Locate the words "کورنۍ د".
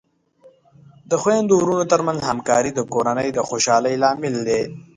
2.93-3.39